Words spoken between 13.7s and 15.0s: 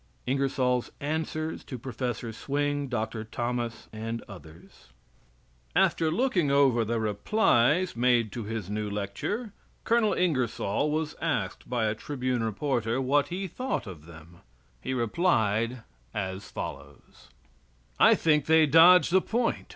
of them. He